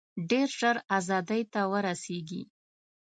[0.29, 2.43] ډېر ژر آزادۍ ته ورسیږي.